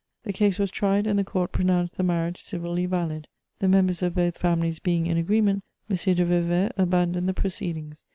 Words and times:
The 0.23 0.33
case 0.33 0.57
was 0.57 0.71
tried 0.71 1.05
and 1.05 1.19
the 1.19 1.23
court 1.23 1.51
pronounced 1.51 1.95
the 1.95 2.01
marriage 2.01 2.39
civilly 2.41 2.87
valid. 2.87 3.27
The 3.59 3.67
members 3.67 4.01
of 4.01 4.15
both 4.15 4.35
families 4.35 4.79
being 4.79 5.05
in 5.05 5.15
agreement, 5.17 5.63
M. 5.91 5.95
de 5.95 6.25
Vauvert 6.25 6.71
abandoned 6.75 7.29
the 7.29 7.35
proceedings. 7.35 8.05